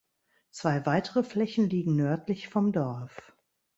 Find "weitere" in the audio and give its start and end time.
0.87-1.21